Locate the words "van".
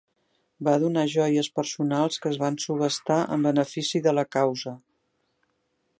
2.45-2.57